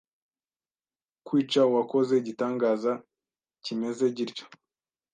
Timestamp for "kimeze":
3.63-4.05